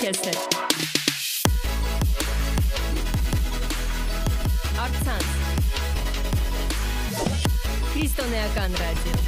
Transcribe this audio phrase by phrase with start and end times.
[0.00, 0.40] քեզ հետ։
[4.80, 5.26] Արցանց։
[7.90, 9.18] Քրիստոնեական ռադիո։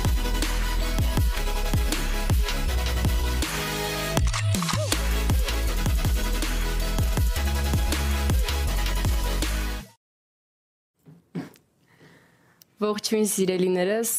[12.82, 14.10] Ողջույն սիրելիներս,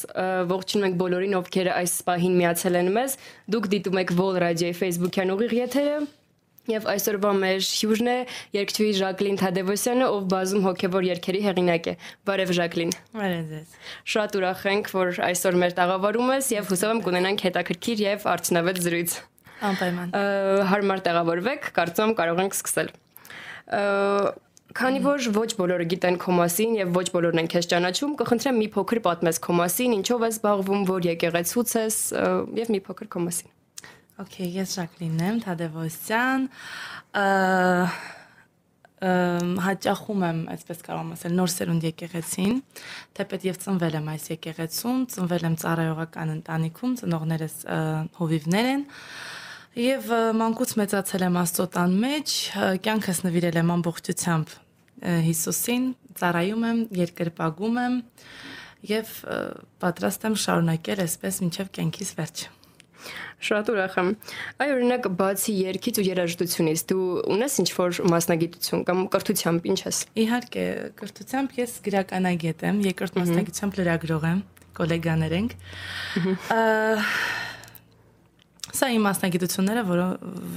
[0.54, 3.16] ողջունում ենք բոլորին, ովքեր այս պահին միացել են մեզ։
[3.56, 6.04] Դուք դիտում եք Vol Radio-ի Facebook-յան ուղիղ եթերը։
[6.72, 8.16] Եվ այսօրվա մեր հյուրն է
[8.56, 11.94] երգչուհի Ժակլին Թադևոսյանը, ով բազում հոգևոր երգերի հեղինակ է։
[12.30, 13.74] Բարև Ժակլին։ Բարև ձեզ։
[14.14, 18.80] Շատ ուրախ ենք, որ այսօր մեր տաղավարում ես եւ հուսով եմ կունենանք հետաքրքիր եւ արդյունավետ
[18.88, 19.18] զրույց։
[19.74, 20.16] Անպայման։
[20.72, 22.94] Հարմար տեղավորվեք, կարծում կարող ենք սկսել։
[24.74, 28.70] Քանի որ ոչ բոլորը գիտեն քո մասին եւ ոչ բոլորն են քեզ ճանաչում, կխնդրեմ մի
[28.74, 32.00] փոքր պատմես քո մասին, ինչով ես զբաղվում, որ եկեղեցուց ես
[32.64, 33.53] եւ մի փոքր քո մասին։
[34.22, 36.44] Okay, ես Ժակլինն եմ, Թադևոսյան։
[39.64, 42.60] հաճախում եմ, այսպես կարող եմ ասել, նոր սերունդ եկեղեցին,
[43.18, 47.58] թեպետ եւ ծնվել եմ այս եկեղեցում, ծնվել եմ ծառայողական ընտանիքում, ծնողներս
[48.22, 48.86] հովիվներ են։
[49.82, 50.10] Եվ
[50.44, 52.40] մանկուց մեծացել եմ Աստծո տան մեջ,
[52.86, 54.58] կյանքս նվիրել եմ ամբողջությամբ
[55.34, 55.88] Հիսուսին,
[56.22, 58.02] ծառայում եմ, երկրպագում եմ
[58.94, 59.16] եւ
[59.84, 62.63] պատրաստ եմ շարունակել այսպես մինչեւ կյանքիս վերջը։
[63.44, 64.10] Շատ ուրախ եմ։
[64.64, 70.66] Այ օրինակ բացի երգից ու երաժշտությունից դու ունես ինչ-որ մասնագիտություն կամ կրթությամբ ինչ ես։ Իհարկե,
[71.00, 74.44] կրթությամբ ես գրականագետ եմ, երկրորդ մասնագիտությամբ լրագրող եմ,
[74.80, 75.58] գոլեգաներ ենք։
[78.74, 80.06] Սա իմ մասնագիտությունները, որը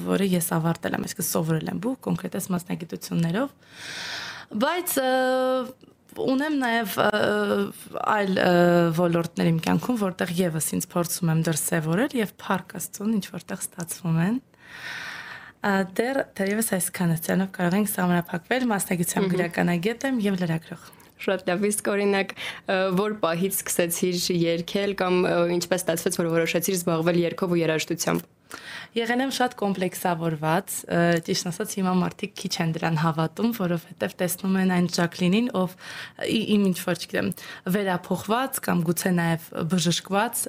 [0.06, 3.50] որը ես ավարտել եմ, այսինքն սովորել եմ բու կոնկրետ այս մասնագիտություններով
[4.54, 4.94] բայց
[6.22, 6.94] ունեմ նաև
[8.16, 8.38] այլ
[8.96, 14.20] ոլորտներ իմ կյանքում, որտեղ եւս ինձ փորձում եմ դրսևորել եւ փառք Աստծուն ինչ որտեղ ստացվում
[14.26, 14.38] են։
[15.96, 20.84] Դեռ դեռևս այսքանը ցանով կարող ենք համապակվել մասնագիտությամբ գրականագետ եմ եւ լրագրող։
[21.26, 22.32] Շատ լավ, իսկ օրինակ
[23.00, 25.14] որ պահից սկսեցիր երգել կամ
[25.56, 28.35] ինչպես ստացվեց որ որոշեցիր զբաղվել երգով ու երաժշտությամբ։
[28.96, 30.76] Եղել եմ շատ կոմպլեքսավորված,
[31.26, 35.74] ճիշտ ասած հիմա մարդիկ քիչ են դրան հավատում, որովհետև տեսնում են այն Ժակլինին, ով
[36.36, 37.30] իմ ինչ որ չգիտեմ,
[37.76, 40.44] վերափոխված կամ գուցե նաև բժշկված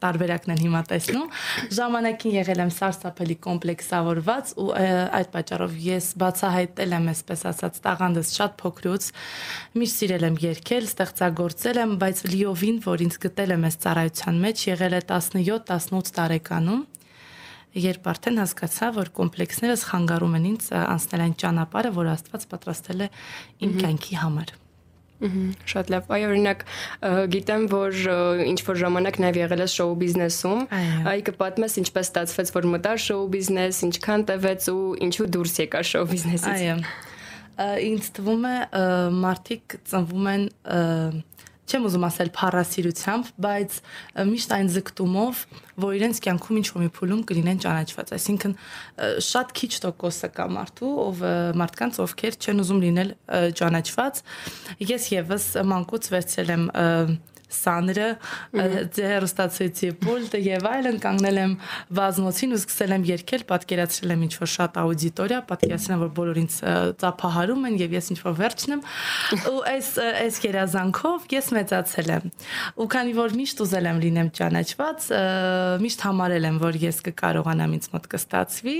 [0.00, 1.32] տարբերակն են հիմա տեսնում։
[1.76, 4.68] Ժամանակին եղել եմ սարսափելի կոմպլեքսավորված ու
[5.18, 9.10] այդ պատճառով ես բացահայտել եմ, այսպես ասած, տաղանդս շատ փոքրուց։
[9.80, 14.64] Միշտ սիրել եմ երգել, ստեղծագործել եմ, բայց լիովին, որ ինձ գտել եմ այս ծառայության մեջ,
[14.70, 16.82] եղել է 17-18 տարեկանում
[17.70, 23.08] երբ արդեն հասկացա, որ կոմպլեքսներս խանգարում են ինձ անցնել այն ճանապարհը, որ Աստված պատրաստել է
[23.68, 24.54] իմ կյանքի համար։
[25.20, 26.64] Շատ լավ։ Այ օրինակ
[27.34, 27.98] գիտեմ, որ
[28.46, 30.62] ինչ որ ժամանակ նաև եղել ես շոու բիզնեսում։
[31.10, 36.08] Այ կպատմես ինչպես ստացվեց, որ մտար շոու բիզնես, ինչքան տևեց ու ինչու դուրս եկա շոու
[36.14, 36.76] բիզնեսից։ Այո։
[37.90, 38.56] Ինձ թվում է
[39.20, 40.44] մարդիկ ծնվում են
[41.70, 43.76] չեմ ուզում ասել փառասիրությամբ, բայց
[44.30, 45.42] միշտ այն զգտումով,
[45.84, 48.54] որ իրենց կյանքում ինչ-որ մի փուլում կլինեն ճանաչված, այսինքն
[49.30, 51.24] շատ քիչ տոկոսը կա մարդու, ով
[51.62, 53.12] մարդկանց ովքեր չեն ուզում լինել
[53.60, 54.22] ճանաչված։
[54.90, 56.66] Ես եւս մանկուց վերցրել եմ
[57.54, 58.08] սանրը,
[59.00, 61.54] հերոստացույցի պուլտը եւ այլն կանգնել եմ
[61.98, 66.40] վազնոցին ու սկսել եմ երգել, պատկերացրել եմ ինչ որ շատ աուդիտորիա, պատկերացրել եմ որ բոլոր
[66.40, 66.56] ինձ
[67.00, 68.84] ծափահարում են եւ ես ինչ որ վերջն եմ
[69.50, 72.30] ու այս այս երազանքով ես մեծացել եմ։
[72.80, 75.08] Ու քանի որ միշտ ուզել եմ լինեմ ճանաչված,
[75.84, 78.76] միշտ համարել եմ որ ես կկարողանամ ինձ մոտ կստացվի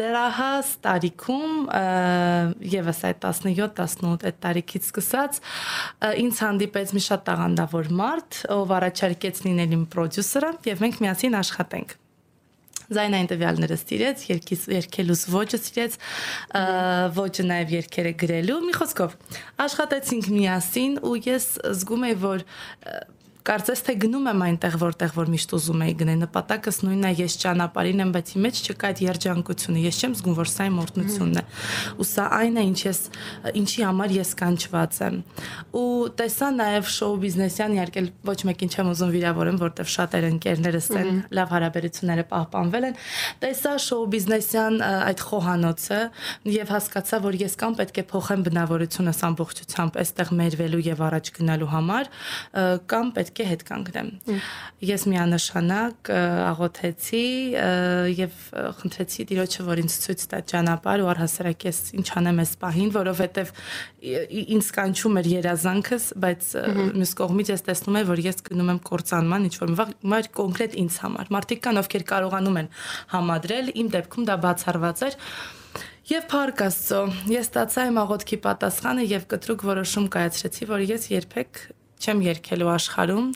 [0.00, 1.54] դերահաս տարիքում
[2.74, 5.40] եւս այդ 17-18 այդ տարիքից սկսած
[6.24, 12.00] ինձ հանդիպեց մի շատ տաղանդավոր մարդ, ով առաջարկեց լինել իմ պրոդյուսերը եւ մենք միասին աշխատենք
[12.92, 15.96] զայնային տվյալները ստիրեց, երկիս երկելուս ոճը ստիրեց,
[17.16, 19.16] ոճը նաև երկերը գրելու։ Մի խոսքով,
[19.64, 21.46] աշխատեցինք միասին ու ես
[21.80, 22.44] զգում եմ, որ
[23.44, 27.34] կարծես թե գնում եմ այնտեղ որտեղ որ միշտ ուզում եի գնել նպատակս նույնն է ես
[27.42, 31.36] ճանապարհին եմ բայց ի մեջ չկա այդ երջանկությունը ես չեմ զգում որ սա իմ օրտնությունն
[31.36, 31.44] է
[32.00, 33.00] ու սա այն է ինչ ես
[33.60, 35.18] ինչի համար ես կանչված եմ
[35.76, 35.84] ու
[36.24, 41.52] տեսա նաև շոու բիզնեսյան իհարկե ոչ մեկին չեմ ուզում վիրավորեմ որտեվ շատեր ընկերներս են լավ
[41.52, 42.98] հարաբերությունները պահպանվել են
[43.44, 46.00] տեսա շոու բիզնեսյան այդ խոհանոցը
[46.54, 51.70] եւ հասկացա որ ես կամ պետք է փոխեմ բնավորությունս ամբողջությամբ այստեղ մերվելու եւ առաջ գնալու
[51.74, 52.10] համար
[52.94, 54.08] կամ պետք պետք է հետ կանգնեմ։
[54.84, 57.22] Ես միանշանակ աղոթեցի
[58.14, 58.36] եւ
[58.78, 63.52] խնդրեցի Տիրոջը, որ ինձ ցույց տա ճանապարհ ու առհասարակ ես ինչ անեմ այս պահին, որովհետեւ
[64.54, 66.52] ինձ կանչում էր երազանքս, բայց
[66.94, 69.74] մյուս կողմից ես տեսնում եմ, որ ես գնում եմ կործանման ինչ որ
[70.14, 72.72] մար կոնկրետ ինձ համար։ Մարդիկ կան, ովքեր կարողանում են
[73.14, 75.18] համադրել, իմ դեպքում դա բացառված էր։
[76.04, 76.98] Եվ Փառք Աստծո,
[77.32, 81.62] ես ստացա իմ աղոթքի պատասխանը եւ կտրուկ որոշում կայացրեցի, որ ես երբեք
[82.04, 83.32] չեմ երկելու աշխարհում,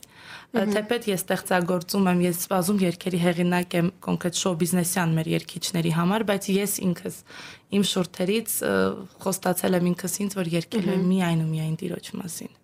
[0.48, 6.24] թեպետ ես ստեղծագործում եմ, ես սպասում երկերի հեղինակ եմ կոնկրետ շոու բիզնեսյան մեր երկիչների համար,
[6.28, 7.18] բայց ես ինքս
[7.78, 8.54] իմ շուրթերից
[9.24, 12.54] խոստացել եմ ինքս ինձ, որ երկելու եմ միայն ու միայն Տիրոջ մասին։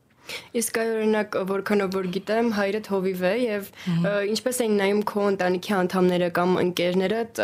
[0.57, 3.67] Իսկ այ օրինակ որքանով որ գիտեմ, հայրդ հովիվ է եւ
[4.33, 7.41] ինչպես էին նայում քո ընտանիքի անդամները կամ ընկերներդ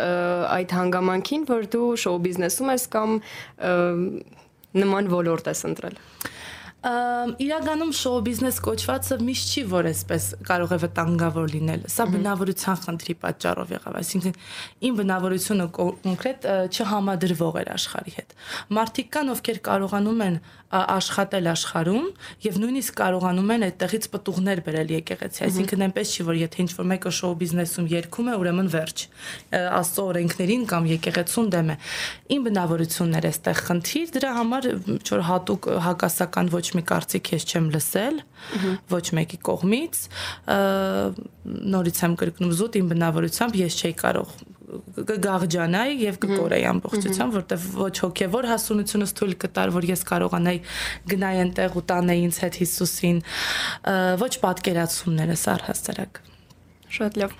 [0.57, 3.13] այդ հանգամանքին, որ դու շոու բիզնեսում ես կամ
[4.81, 6.01] նման ոլորտ ես ընտրել
[6.81, 13.15] իրականում շոու բիզնես կոչվածը միշտ չի որ այսպես կարող է վտանգավոր լինել։ Սա բնավորության խնդրի
[13.21, 14.39] պատճառով եղավ, այսինքն
[14.89, 18.35] իմ բնավորությունը կոնկրետ չհամադրվող էր աշխարհի հետ։
[18.81, 22.05] Մարդիկ կան, ովքեր կարողանում են աշխատել աշխարհում
[22.45, 27.11] եւ նույնիսկ կարողանում են այդտեղից պտուղներ բերել եկեղեցի, այսինքն այնպես չի որ եթե ինչ-որ մեկը
[27.17, 29.03] շոու բիզնեսում երգում է, ուրեմն վերջ։
[29.51, 31.77] Աստծո օրենքներին կամ եկեղեցուն դեմ է։
[32.31, 37.67] Իմ բնավորությունն էր այստեղ խնդիր, դրա համար ինչ-որ հատուկ հակասական ոչ մի կարծիք ես չեմ
[37.75, 38.23] լսել,
[38.95, 40.01] ոչ մեկի կողմից։
[41.75, 44.50] Նորից եմ կրկնում զուտ իմ բնավորությամբ ես չէի կարող
[45.11, 50.63] կգաղջանայի եւ կկորեի ամբողջությամբ, որտեվ ոչ հոգեվոր հասունությունս թույլ կտար, որ ես կարողանայի
[51.11, 53.23] գնայի այնտեղ ու տանեի ինձ հետ Հիսուսին,
[54.25, 56.27] ոչ պատկերացումներս առհասարակ։
[56.91, 57.33] Շատ լավ։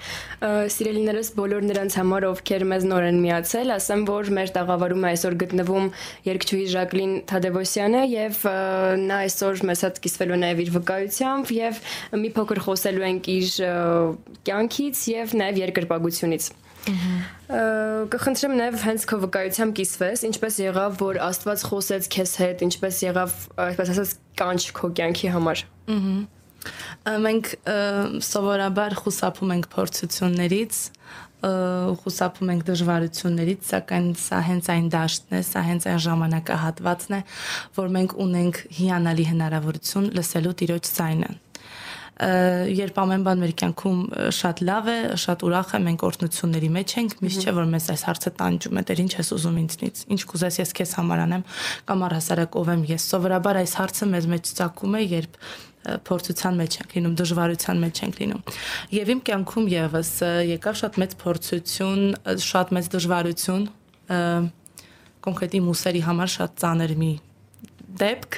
[0.72, 5.90] Սիրելիներս բոլոր նրանց համար, ովքեր մեզ նոր են միացել, ասեմ, որ մեր տաղավարում այսօր գտնվում
[6.30, 8.40] երգչուհի Ժակլին Թադևոսյանը եւ
[9.04, 11.84] նա այսօր մեզ հետ կիսվելու նաեւ իր վկայությամբ եւ
[12.24, 13.54] մի փոքր խոսելու ենք իր
[14.48, 16.52] կյանքից եւ նաեւ երկրպագությունից։
[18.12, 23.36] Կխնդրեմ նաև հենց քո վկայությամբ կիսվես, ինչպես եղավ, որ Աստված խոսեց քեզ հետ, ինչպես եղավ,
[23.70, 26.14] այսպես ասած, կանչ քո կյանքի համար։ Ահա
[27.02, 27.48] մենք
[28.26, 30.82] սովորաբար խուսափում ենք փորձություններից,
[32.02, 37.22] խուսափում ենք դժվարություններից, սակայն սա հենց այն դաշտն է, սա հենց այն ժամանակահատվածն է,
[37.82, 41.32] որ մենք ունենք հիանալի հնարավորություն լսելու Տիրոջ ձայնը
[42.22, 44.02] երբ ամեն բան մեր կյանքում
[44.36, 48.04] շատ լավ է, շատ ուրախ է, մենք օրհնությունների մեջ ենք, միշտ չէ որ մեզ այս
[48.10, 51.46] հարցը տանջում է, դեր ինչ ես ուզում ինձնից, ինչ կուզես ես քեզ համար անեմ,
[51.90, 55.40] կամ առհասարակ ով եմ ես։ Սովորաբար այս հարցը մեզ մեջ ցակում է, երբ
[55.82, 58.42] փորձության մեջ ենք լինում, դժվարության մեջ ենք լինում։
[58.94, 60.12] Եվ իմ կյանքում եւս
[60.52, 62.04] եկավ շատ մեծ փորձություն,
[62.46, 63.66] շատ մեծ դժվարություն,
[65.26, 67.12] կոնկրետ իմ ուսերի համար շատ ծանր մի
[68.02, 68.38] դեպք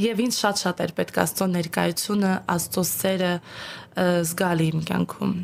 [0.00, 3.32] եւ ինձ շատ-շատ էր պետք Աստծո ներկայությունը, Աստծո սերը
[4.30, 5.34] զգալի իմ կյանքում։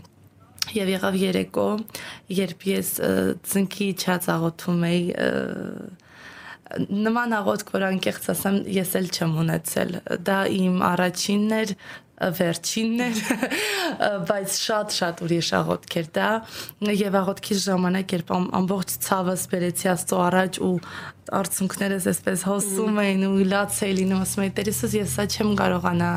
[0.73, 1.67] Եվ եղավ երեկո,
[2.39, 2.91] երբ ես
[3.53, 5.03] ծնկի չած աղոթում էի
[6.73, 9.91] նման աղոթք, որ անկեղծ ասեմ, ես էլ չեմ ունեցել։
[10.25, 11.75] Դա իմ առաջինն էր,
[12.39, 13.23] վերջինն էր,
[14.31, 16.29] բայց շատ-շատ ուրիշ աղոթք էր դա
[16.99, 20.73] եւ աղոթքի ժամանակ երբ ամբողջ ցավը սբերեցի աստծո առաջ ու
[21.33, 26.11] արցունքներս էսպես հոսում էին ու լաց էի լինում ասում էի Տերեսս ես սա չեմ կարողանա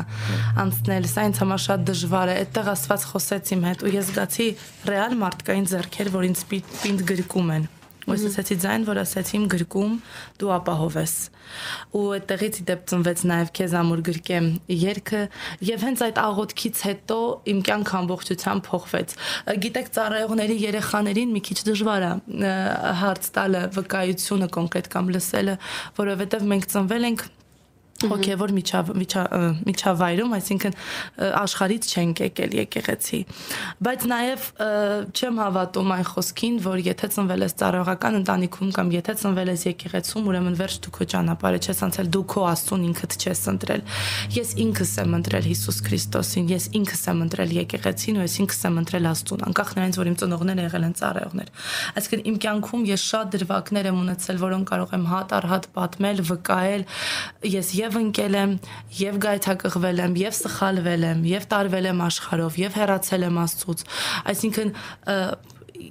[0.64, 4.50] անցնել սա ինձ համար շատ դժվար է այդտեղ աստված խոսեց իմ հետ ու ես գացի
[4.90, 7.75] ռեալ մարդկային зерքեր որ ինձ պինդ գրկում են
[8.06, 9.94] ու ես ասացի ձայն, որ ասացի իմ գրկում
[10.40, 11.14] դու ապահով ես։
[11.96, 14.46] Ու այդտեղից իդեպ ծնվեց նաև քեզ ամուր գրկեմ
[14.76, 15.22] երգը
[15.66, 17.18] եւ հենց այդ աղոթքից հետո
[17.52, 19.16] իմ կյանքը ամբողջությամբ փոխվեց։
[19.66, 22.12] Գիտեք, ծառայողների երեխաներին մի քիչ դժվար է
[23.02, 25.58] հարց տալը վկայությունը կոնկրետ կամ լսելը,
[26.02, 27.26] որովհետեւ մենք ծնվել ենք
[28.04, 28.90] հոգևոր միջավ
[29.66, 30.74] միջավայրում, այսինքն
[31.40, 33.20] աշխարից չենք եկել եկեղեցի։
[33.86, 34.44] Բայց նաև
[35.16, 40.28] չեմ հավատում այն խոսքին, որ եթե ծնվել ես ծառայողական ընտանիքում կամ եթե ծնվել ես եկեղեցում,
[40.28, 43.82] ուրեմն վերջ դու քո ճանապարհը չես անցել, դու քո Աստծուն ինքդ չես ընտրել։
[44.36, 48.78] Ես ինքս եմ ընտրել Հիսուս Քրիստոսին, ես ինքս եմ ընտրել եկեղեցին ու ես ինքս եմ
[48.82, 51.50] ընտրել Աստծուն, անկախ նրանից, որ իմ ծնողները եղել են ծառայողներ։
[51.96, 56.22] Այսինքն իմ կյանքում ես շատ դրվագներ եմ ունեցել, որոնք կարող եմ հատ առ հատ պատմել,
[56.26, 56.86] վկայել։
[57.56, 58.54] Ես եւ ընկել եմ,
[58.98, 63.84] եւ գայթակղվել եմ, եւ սխալվել եմ, եւ տարվել եմ աշխարհով, եւ հեռացել եմ Աստծուց։
[64.32, 64.72] Այսինքն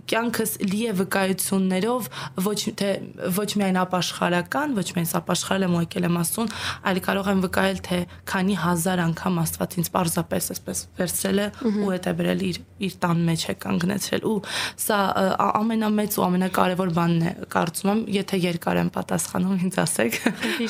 [0.09, 2.09] կյանքս լի է վկայություններով
[2.45, 2.89] ոչ թե
[3.35, 6.51] ոչ միայն ապաշխարական, ոչ միայն ապաշխարել եմ ու եկել եմ աստուն,
[6.91, 7.99] այլ կարող եմ վկայել թե
[8.31, 12.95] քանի հազար անգամ Աստված ինձ պարզապես այսպես վերցրել է ու հետ է բերել իր իր
[13.05, 14.37] տան մեջ է կանգնեցրել ու
[14.85, 14.99] սա
[15.45, 20.19] ամենամեծ ու ամենակարևոր բանն է կարծում եմ, եթե երկար եմ պատասխանում ինձ ասեք,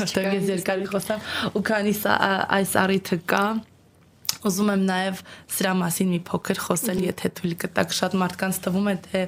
[0.05, 2.17] որտեղ ես երկարի խոսամ ու քանի սա
[2.59, 3.45] այս առիթը կա
[4.45, 5.21] Ուզում եմ նաև
[5.55, 9.21] սրա մասին մի փոքր խոսել, եթե թույլ կտակ։ Շատ մարդկանց թվում է, թե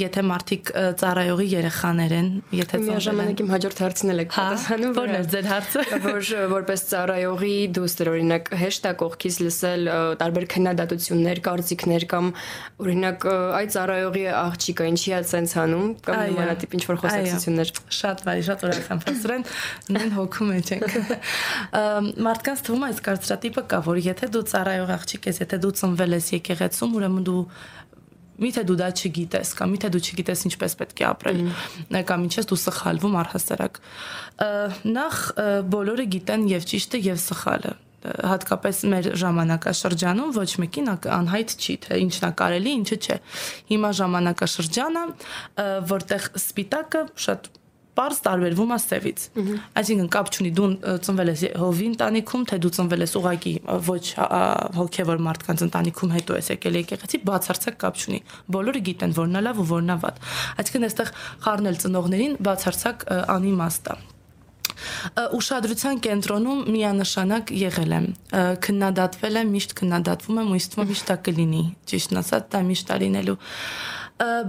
[0.00, 2.28] եթե մարդիկ ծառայողի երեխաներ են,
[2.60, 6.84] եթե միաժամանակ իմ հաջորդ հարցն էլ եք հա, պատասխանում, որն է ձեր հարցը, որ որպես
[6.90, 9.90] ծառայողի դուստր օրինակ հեշտ է կողքից լսել
[10.20, 12.30] տարբեր քննադատություններ, կարծիքներ կամ
[12.80, 13.26] օրինակ
[13.60, 18.64] այդ ծառայողի աղջիկը ինչի է ցենց անում կամ նմանատիպ ինչ որ խոսակցություններ։ Շատ բարի, շատ
[18.66, 19.44] ուրախ եմ
[19.90, 20.96] նույն հոգու մեջ ենք։
[22.26, 26.16] Մարդկանց թվում է այս կարծրատիպը կա, որ եթե դու ծառայող աղջիկ ես, եթե դու ծնվել
[26.16, 27.42] ես եկեղեցում, ուրեմն դու
[28.40, 31.40] միթե դու դա չգիտես կամ միթե դու չգիտես ինչպես պետք է ապրել
[32.08, 33.80] կամ ինչպես դու սխալվում առհասարակ
[34.96, 35.20] նախ
[35.76, 42.26] բոլորը գիտեն եւ ճիշտը եւ սխալը հատկապես մեր ժամանակաշրջանում ոչ մեկին անհայտ չի թե ինչն
[42.26, 43.16] է կարելի, ինչը չէ։
[43.70, 45.02] Հիմա ժամանակաշրջանը,
[45.90, 47.50] որտեղ սպիտակը շատ
[48.00, 49.24] Պարզ տարբերվում է սևից։
[49.76, 50.68] Այսինքն կապ չունի դու
[51.04, 53.52] ծնվել ես հովի ընտանիքում, թե դու ծնվել ես ուղակի
[53.90, 54.04] ոչ
[54.80, 58.22] հոգևոր մարդկանց ընտանիքում հետո ես եկել եկեղեցի, բացարձակ կապ չունի։
[58.56, 60.24] Բոլորը գիտեն որն է լավ ու որն է վատ։
[60.64, 61.12] Այսինքն այստեղ
[61.44, 64.00] խառնել ծնողներին բացարձակ անիմաստ է
[65.36, 68.06] ուշադրության կենտրոնում միանշանակ եղել եմ
[68.64, 73.36] քննադատվել եմ միշտ քննադատվում եմ ու է միշտ կլինի ճիշտն ասած դա միշտ է լինելու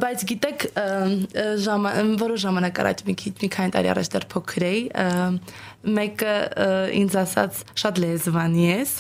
[0.03, 0.67] բայց գիտեք
[1.67, 1.89] ժամ
[2.21, 4.83] որոշ ժամանակ առաջ մի քիչ մի քանի տարի առաջ դեռ փոքր էի
[5.87, 6.33] մեկը
[6.99, 8.93] ինձ ասաց շատ լեզվանի ես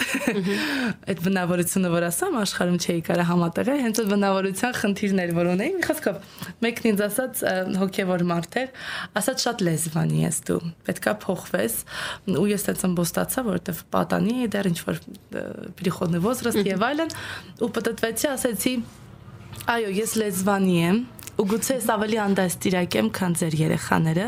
[1.10, 5.86] այդ բնավորությունը որ ասամ աշխարհում չէի կարա համատեղել հենց այդ բնավորության խնդիրներ որ ունեի մի
[5.86, 6.20] խոսքով
[6.66, 7.42] մեկն ինձ ասաց
[7.82, 8.70] հոգևոր մարդ էր
[9.22, 11.80] ասաց շատ լեզվանի ես դու պետքա փոխվես
[12.36, 15.02] ու ես այդպես ըմբոստացա որովհետև պատանի էի դեռ ինչ որ
[15.80, 17.12] переходный возраст եւ այլն
[17.66, 18.76] ու պատտվեցի ասեցի
[19.69, 20.95] Այո, ես լեզվանի եմ
[21.37, 24.25] ու գուցե ես ավելի անդաստիրակ եմ, քան ձեր երեխաները։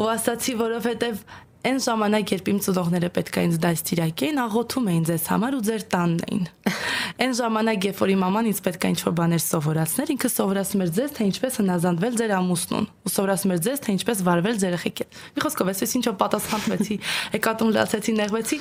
[0.00, 1.20] Ու ասացի, որովհետև
[1.68, 5.82] Այն ժամանակ, երբ իմ ծնողները պետք է ինձ դաստիարակեին, աղոթում էին ձեզ համար ու ձեր
[5.92, 6.44] տանն էին։
[7.28, 10.92] Այն ժամանակ, երբ որ իմ մաման ինձ պետք է ինչ-որ բաներ սովորացներ, ինքը սովորացնում էր
[10.98, 15.06] ձեզ, թե ինչպես հնազանդվել ձեր ամուսնուն, ու սովորացնում էր ձեզ, թե ինչպես վարվել ձեր երեխեքի։
[15.34, 16.96] Մի խոսքով, այսպես ինչով պատասխանվեցի,
[17.38, 18.58] եկատուն լացեցի, նեղվեցի,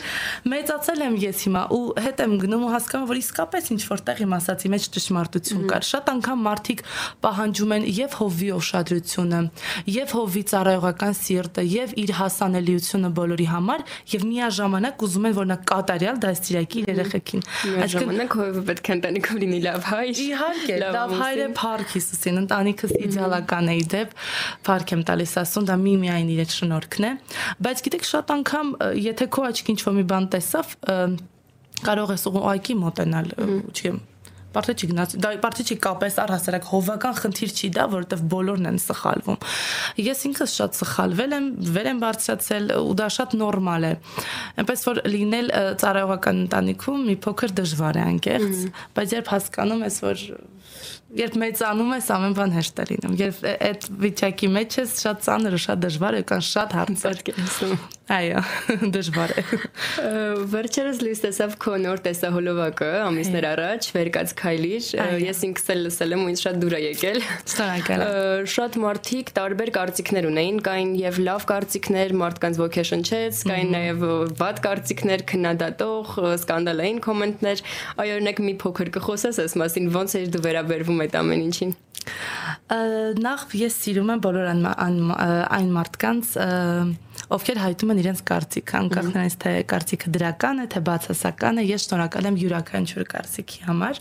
[0.48, 4.36] մեծացել եմ ես հիմա ու հետ եմ գնում ու հասկանում, որ իսկապես ինչ որտեղ իմ
[4.38, 6.84] ասացի մեջ ճշմարտություն կար։ Շատ անգամ մարդիկ
[7.28, 9.42] պահանջում են եւ հովի օշադրությունը,
[9.98, 15.48] եւ հովի ծառայողական սիրտը, եւ իր հասանելիությունը հաջողությունը բոլորի համար եւ միաժամանակ ուզում են որ
[15.52, 17.44] նա կատարյալ դաստիարակի երեխեքին
[17.86, 23.72] այսինքն հովը պետք է ընտանիքում լինի լավ հայր իհարկե լավ հայրը փառքիս ասին ընտանիքս իդեալական
[23.72, 24.16] է իդեպ
[24.68, 27.12] փառք եմ տալիս ասում դա մի միայն իր շնորհքն է
[27.68, 28.76] բայց գիտեք շատ անգամ
[29.08, 30.76] եթե քո աչքի ինչ որ մի բան տեսավ
[31.88, 33.34] կարող ես ուղղակի մոտենալ
[33.78, 33.98] չեմ
[34.56, 39.40] Պարտեչի գնաց, դա պարտեչի կապես առհասարակ հովական խնդիր չի դա, որովհետև բոլորն են սխալվում։
[40.08, 43.94] Ես ինքս շատ սխալվել եմ, վեր եմ բարձրացել ու դա շատ նորմալ է։
[44.64, 45.52] Այնպես որ լինել
[45.84, 48.64] ծառայողական ընտանիքում մի փոքր դժվար է անկեղծ,
[48.98, 50.26] բայց երբ հասկանում ես, որ
[51.16, 55.56] երբ մեծանում ես ամեն բան հեշտ է լինում երբ այդ վիճակի մեջ ես շատ ծանր
[55.56, 57.22] ու շատ դժվար է կան շատ հարցեր
[58.08, 58.42] այո
[58.96, 59.44] դժվար է
[60.52, 64.88] վերջերս լույս տեսավ քո նոր տեսահոլովակը ամիսներ առաջ վերկաց քայլիր
[65.24, 67.20] ես ինքս էլ լսել եմ ու ինձ շատ դուր է եկել
[67.54, 68.06] շնորհակալ
[68.56, 74.08] շատ մարդիկ տարբեր կարծիքներ ունեին կային եւ լավ կարծիքներ մարդկանց ոգեշնչեց կային նաեւ
[74.40, 77.66] վատ կարծիքներ քննադատող սկանդալային կոմենտներ
[78.08, 81.76] այո օրինակ մի փոքր կխոսես այս մասին ոնց էր դու վերաբերվում հետևում այդ ամեն ինչին։
[83.22, 86.32] Նախ ես սիրում եմ բոլոր այն մարդկանց,
[87.28, 91.88] ովքեր հայտում են իրենց կարծիքը, անկախ նրանից թե կարծիքը դրական է, թե բացասական է, ես
[91.88, 94.00] շնորհակալ եմ յուրաքանչյուր կարծիքի համար։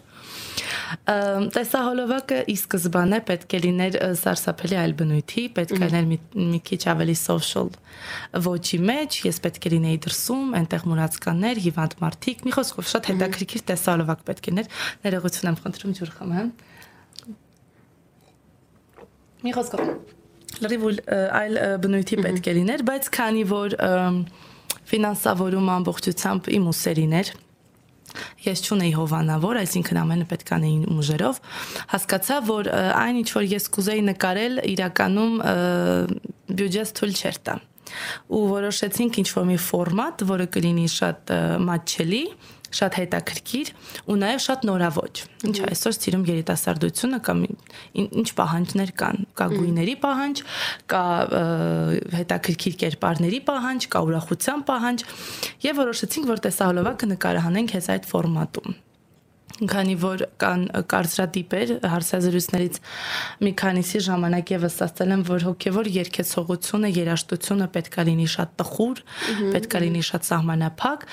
[1.56, 6.18] Տեսահոլովակը ի սկզբանե պետք է լիներ սարսափելի այլ բնույթի, պետք է լիներ մի,
[6.54, 7.72] մի քիչ ավելի social
[8.46, 13.66] ոչի մեջ, ես պետք է լինեի դրսում, այնտեղ մուրացկաններ, հիվանդ մարդիկ, մի խոսքով շատ հետաքրքիր
[13.72, 14.72] տեսահոլովակ պետք է լիներ։
[15.06, 16.50] Ներողություն եմ խնդրում ջուր խմեմ։
[19.46, 19.90] Մի խոսքով
[20.66, 20.84] լրիվ
[21.36, 23.74] այլ բնույթի պետք է լիներ, բայց քանի որ
[24.90, 27.30] ֆինանսավորում ամբողջությամբ իմ ուսերին էր,
[28.46, 31.40] ես չունեի հովանավոր, այսինքն ամենը պետք անեին ուժերով,
[31.92, 35.34] հասկացա, որ այն ինչ որ ես կուզեի նկարել, իրականում
[36.56, 37.56] բյուջես թույլ չէր տա
[38.34, 41.32] ու որոշեցինք ինչ որ մի ֆորմատ, որը կլինի շատ
[41.66, 42.22] մատչելի,
[42.76, 43.72] շատ հետաքրքիր
[44.06, 47.42] ու նաև շատ նորավոճ։ Ինչ այսօր սիրում երիտասարդությունը կամ
[48.04, 50.42] ինչ պահանջներ կան, կա գույների պահանջ,
[50.94, 51.04] կա
[52.16, 55.06] հետաքրքիր կերպարների պահանջ, կա ուրախության պահանջ
[55.66, 58.82] եւ որոշեցինք, որ տեսահոլովակը նկարահանենք հենց այդ ֆորմատում
[59.56, 62.80] քանի որ կան կարծրատիպեր հարցազրույցներից
[63.46, 69.02] մի քանիսի ժամանակ եւս ասել եմ որ հոգեվոր երկեցողությունը երաշտությունը պետքա լինի շատ տխուր
[69.56, 71.06] պետքա լինի շատ սահմանափակ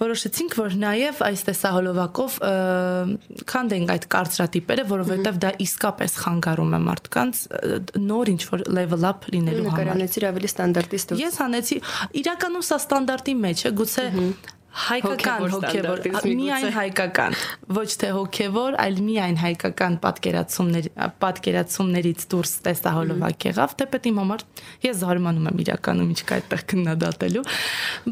[0.00, 2.36] որոշեցինք որ նաև այս տեսահոլովակով
[3.52, 7.42] քանդենք այդ կարծրատիպերը որովհետև դա իսկապես խանգարում է մարդկանց
[8.10, 11.82] նոր ինչ որ level up լինելու համար նկարանեցիր ավելի ստանդարտիստ ես հանեցի
[12.22, 14.06] իրականում սա ստանդարտի մեջ է գուցե
[14.70, 17.36] հայկական հոգևոր միայն հայկական
[17.74, 20.86] ոչ թե հոգևոր այլ միայն հայկական պատկերացումներ
[21.24, 24.44] պատկերացումներից դուրս տեսահոլովակ եղավ թեպետ իմ համար
[24.86, 27.44] ես զարմանում եմ իրականում ինչ կա այդտեղ քննադատելու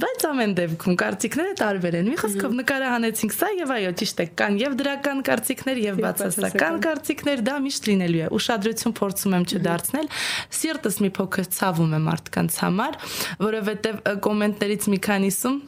[0.03, 4.59] բայց ամեն դեպքում կարծիքները տարբեր են մի խոսքով նկարահանեցինք սա եւ այո ճիշտ է կան
[4.59, 10.12] եւ դրական կարծիքներ եւ բացասական կարծիքներ դա միշտ լինելու է ուշադրություն փորձում եմ չդարձնել
[10.59, 13.00] սիրտս մի փոքր ցավում է մարդկանց համար
[13.47, 15.59] որովհետեւ կոմենտներից մի քանիսում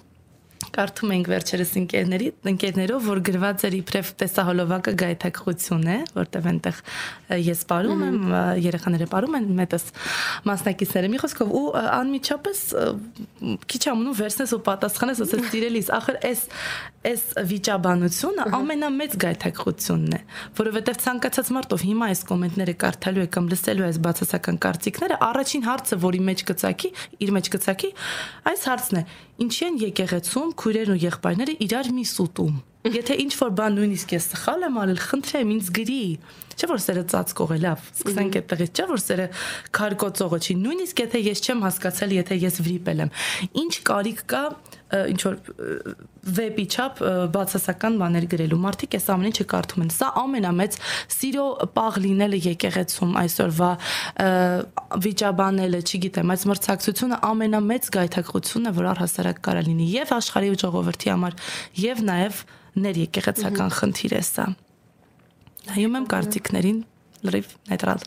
[0.75, 6.81] կարդում ենք վերջերս ընկերների ընկերներով որ գրված էր իբրև տեսահոլովակը գայթակղություն է որտեվ այնտեղ
[7.51, 8.21] ես ապարում եմ
[8.67, 9.87] երեխաները ապարում են մետս
[10.51, 12.63] մասնակիցները մի խոսքով ու անմիջապես
[13.71, 16.45] քիչ ամնում վերցնես ու պատասխանես ասես սիրելիս ախր այս
[17.01, 20.21] այս վիճաբանությունը ամենամեծ գայթակղությունն է
[20.59, 25.19] որովհետեվ ցանկացած մարդ ով հիմա այս կոմենտները կարդալու է կամ լսելու է այս բացասական կարծիքները
[25.31, 26.93] առաջին հարցը որի մեջ կծակի
[27.25, 27.91] իր մեջ կծակի
[28.53, 29.05] այս հարցն է
[29.41, 34.27] ինչի են եկեղեցում քույրերն ու եղբայրները իրար մի սուտում։ Եթե ինչ որ բան նույնիսկ ես
[34.33, 36.05] սխալ եմ արել, խնդրեմ ինձ գրի։
[36.57, 39.27] Չէ որ սերը ծածկող է լավ։ Սկսենք այդտեղից, չէ որ սերը
[39.77, 43.13] քարկոծողը չի։ Նույնիսկ եթե ես չեմ հասկացել, եթե ես վրիպել եմ։
[43.61, 44.43] Ինչ կարիք կա
[44.91, 45.37] ինչ որ
[46.37, 47.01] վեբի չափ
[47.35, 50.79] բացասական բաներ գրելու մարդիկ այս ամեն ինչը կարդում են։ Սա ամենամեծ
[51.15, 53.71] սիրո պաղ լինելը եկեղեցում այսօրվա
[55.07, 61.39] վիճաբանելը, չգիտեմ, այս մրցակցությունը ամենամեծ գայթակղությունն է, որ առհասարակ կարա լինի եւ աշխարհի ժողովրդի համար
[61.81, 62.45] եւ նաեւ
[62.81, 64.47] ներեկեղեցական խնդիր է սա։
[65.71, 66.79] Նայում եմ կարծիքներին
[67.27, 68.03] լրիվ նեյտրալ։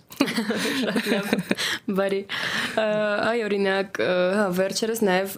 [0.80, 1.28] Շատ լավ։
[1.98, 2.20] Բարի։
[2.84, 4.00] Այ օրինակ,
[4.38, 5.36] հա, վերջերս նաև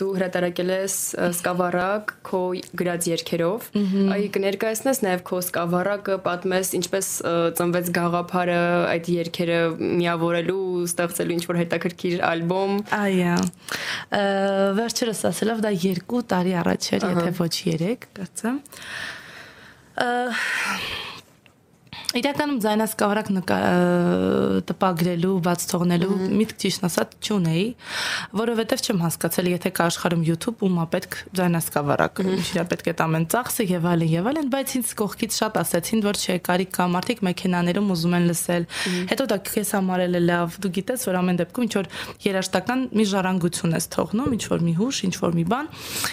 [0.00, 0.96] դու հրատարակել ես
[1.28, 2.42] սկավառակ քո
[2.80, 3.68] գրած երգերով։
[4.14, 7.10] Այ կներկայացնես նաև քո սկավառակը, պատմես ինչպես
[7.60, 8.60] ծնվեց գաղափարը
[8.94, 13.38] այդ երգերը միավորելու, ստեղծելու ինչ-որ հետաքրքիր ալբոմ։ Այո։
[14.78, 18.60] Վերջերս ասելով դա 2 տարի առաջ էր, եթե ոչ 3, կարծեմ։
[22.14, 23.28] Իրականում ձայնասկավառակ
[24.68, 27.64] տպագրելու, բաց թողնելու միտք ճիշտ ասած չունեի,
[28.38, 33.26] որովհետև չեմ հասկացել, եթե կա աշխարհում YouTube, ում է պետք ձայնասկավառակ, ինչիրա պետք է տամեն
[33.34, 37.24] ծախսը եւ այլն եւ այլն, բայց ինձ կողքից շատ ասեցին, որ չէ, կարիք կա, մարդիկ
[37.26, 38.68] մեքենաներում ուզում են լսել։
[39.10, 41.90] Հետո դա քեզ համարել է լավ, դու գիտես, որ ամեն դեպքում ինչ որ
[42.30, 45.72] երաշտական մի ժառանգություն ես թողնում, ինչ որ մի հուշ, ինչ որ մի բան։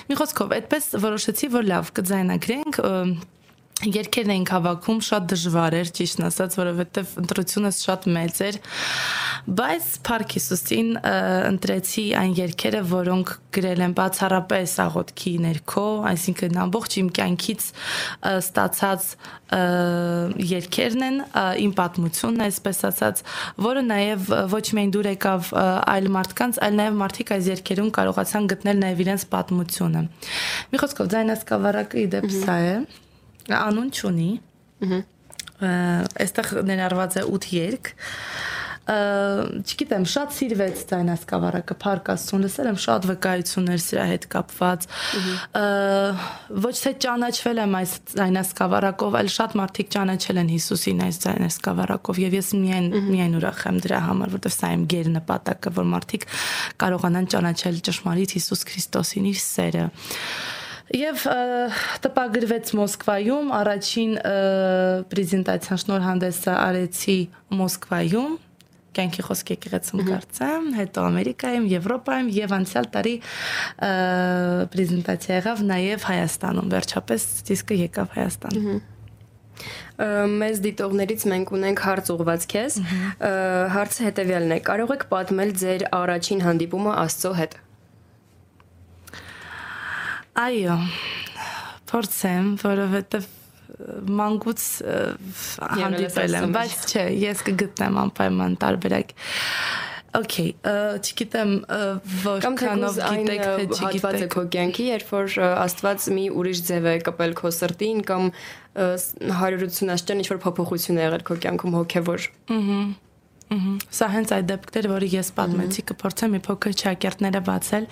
[0.10, 2.82] Մի խոսքով, այդպես որոշեցի, որ լավ կձայնագրենք
[3.82, 8.60] Երկերն էինք հավաքում, շատ դժվար էր, ճիշտն ասած, որովհետև ընտրությունս շատ մեծ էր,
[9.58, 17.12] բայց Փարք Հիսուսին ընտրեցի այն երկերը, որոնք գրել են բացառապես աղոթքի ներքո, այսինքն ամբողջ իմ
[17.18, 17.68] կյանքից
[18.32, 19.10] ստացած
[20.52, 21.20] երկերն են,
[21.66, 23.26] իմ պատմությունն է, այսպես ասած,
[23.66, 25.54] որը նաև ոչ միայն դուր եկավ
[25.98, 30.10] այլ մարդկանց, այլ նաև մարդիկ այս երկերում կարողացան գտնել նաև իրենց պատմությունը։
[30.72, 33.10] Մի խոսքով, ձայնասկավառակը իդեպ սա է։ Ա
[33.50, 34.32] անուն չունի։
[35.62, 37.94] Այստեղ ներառված է 8 երկ
[38.90, 44.88] չգիտեմ, շատ սիրվեց ձայնասկավառակը Փարքաստուն, լսել եմ շատ վկայություններ սրա հետ կապված։
[46.66, 52.38] Ոչ թե ճանաչվել եմ այս ձայնասկավառակով, այլ շատ մարդիկ ճանաչել են Հիսուսին այս ձայնասկավառակով եւ
[52.42, 56.28] ես միայն միայն ուրախ եմ դրա համար, որովհետեւ սա իմ գեր նպատակը, որ մարդիկ
[56.82, 59.86] կարողանան ճանաչել ճշմարիտ Հիսուս Քրիստոսին իր սերը։
[60.92, 61.26] Եվ
[62.04, 64.16] տպագրվեց Մոսկվայում, առաջին
[65.12, 67.18] պրեզենտացիան շնորհանդեսը արեցի
[67.62, 68.34] Մոսկվայում,
[68.98, 73.16] կյանքի խոսք եկեղեցում կարծեմ, հետո Ամերիկայում, Եվրոպայում եւ անցյալ տարի
[74.76, 78.60] պրեզենտացիա եղավ նաեւ Հայաստանում, վերջապես դիսկը եկավ Հայաստան։
[80.42, 82.78] մեզ դիտողներից մենք ունենք հարց ուղված քեզ։
[83.76, 84.60] Հարցը հետեւյալն է.
[84.72, 87.60] կարող եք պատմել ձեր առաջին հանդիպումը Աստծո հետ։
[90.40, 90.76] Այո,
[91.92, 93.26] փորձեմ, որովհետև
[94.16, 94.66] մանկուց
[95.76, 99.12] հանդիպել եմ, բայց չէ, ես կգտնեմ անպայման տարբերակ։
[100.22, 100.54] Okay,
[101.00, 101.52] չգիտեմ
[102.24, 107.38] որքանով գիտեք թե չգիտեք։ Հատվածը քո կյանքի, երբ որ Աստված մի ուրիշ ձև է կպել
[107.40, 108.28] քո սրտին կամ
[108.76, 112.82] 180 աստիճան ինչ-որ փոփոխություն է եղել քո կյանքում հոգևոր։ Ահա
[113.52, 117.88] Սա հենց այդ դեպքեր, որը ես պատմեցի, կփորձեմ մի փոքր ճակերտները բացել։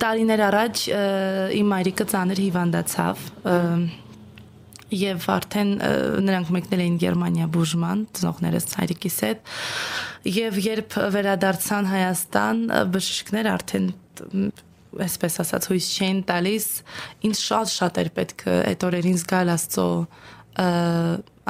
[0.00, 0.84] Տարիներ առաջ
[1.60, 3.26] իմ մայրիկը ծանր հիվանդացավ
[4.90, 5.68] եւ արդեն
[6.26, 9.52] նրանք մեկնել էին Գերմանիա բուժման, ծնողներս հայրիկիս հետ։
[10.40, 12.64] Եվ երբ վերադարձան Հայաստան,
[12.96, 13.86] բժիշկներ արդեն
[15.06, 16.66] այսպես ասած հույս չէին տալիս,
[17.28, 19.86] ինձ շատ-շատ էր պետք այդ օրերին զգալ Աստծո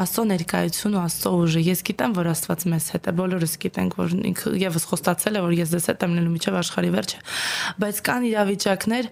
[0.01, 4.15] Աստծո ներկայություն ու Աստծո ուժը։ Ես գիտեմ, որ Աստված մեզ հետ է, բոլորս գիտենք, որ
[4.31, 7.21] ինքը եւս խոստացել է, որ ես դες հետ եմ լինելու միջև աշխարհի վերջը։
[7.81, 9.11] Բայց կան իրավիճակներ,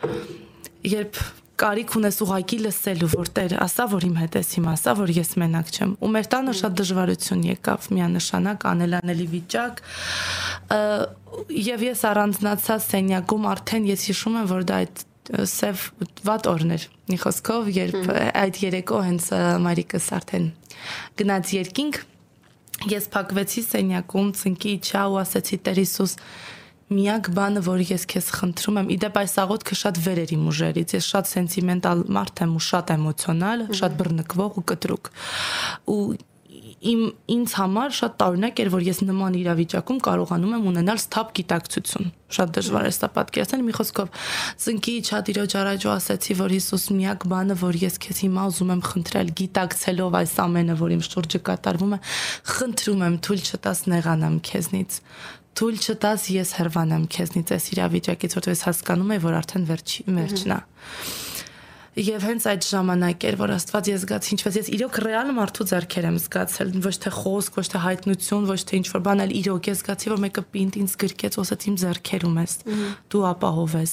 [0.93, 1.21] երբ
[1.59, 5.33] կարիք ունես ուղակի լսելու, որ Տեր ասա, որ իմ հետ ես հիմա, ասա, որ ես
[5.43, 9.83] մենակ չեմ։ Ու մեր տանը շատ դժվարություն եկավ, միանշանակ անելանելի վիճակ։
[11.59, 15.89] Եվ ես առանձնացա սենյակում արդեն ես հիշում եմ, որ դա այդ սև
[16.25, 18.13] վատ օրներ։ Մի խոսքով, երբ
[18.43, 19.27] այդ երեկո հենց
[19.65, 20.47] Մարիկս արդեն
[21.19, 21.99] գնաց երկինք,
[22.93, 26.15] ես փակվեցի սենյակում, ծնկի իջա ու ասեցի Տեր Հիսուս,
[26.89, 30.95] միակ բանը, որ ես քեզ խնդրում եմ, իդեպ այս աղոթքը շատ վեր էր իմ ուժերից։
[30.97, 35.11] Ես շատ սենտիմենտալ մարդ եմ ու շատ էմոցիոնալ, շատ բռնկվող ու կտրուկ։
[35.93, 35.99] Ու
[36.79, 37.01] իմ
[37.35, 42.53] ինձ համար շատ տարօրինակ էր, որ ես նման իրավիճակում կարողանում եմ ունենալ սթափ գիտակցություն։ Շատ
[42.59, 44.13] դժվար է սա պատկերացնել։ Մի խոսքով,
[44.63, 48.73] ծնկի իջա Տիրոջ առաջ ու ասացի, որ Հիսուս միակ բանը, որ ես քեզ հիմա ուզում
[48.75, 51.99] եմ խնդրել, գիտակցելով այս ամենը, որ իմ շուրջը կատարվում է,
[52.53, 55.01] խնդրում եմ թույլ չտաս նեղանամ քեզնից
[55.59, 60.55] թույլ չտաս ես հրվանամ քեզնից այս իրավիճակից, որտեղ ես հասկանում եմ, որ արդեն վերջի վերջն
[60.55, 60.59] է։
[61.97, 66.09] Եվ հենց այդ ժամանակ էր, որ Աստված ես զգացի, ինչպես ես իրոք ռեալ մարդու ձեռքեր
[66.09, 69.83] եմ զգացել, ոչ թե խոսք, ոչ թե հայտնություն, ոչ թե ինչ-որ բան, այլ իրոք ես
[69.83, 72.55] զգացի, որ մեկը պինտ ինձ գրկեց, ասաց իմ ձեռքերում ես։
[73.09, 73.93] Դու ապահով ես։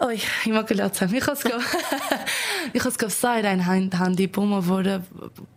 [0.00, 1.72] Ոյ, հիմա կլացեմ։ Մի խոսքով։
[2.72, 4.94] Մի խոսքով սա էր այն հանդիպումը, որը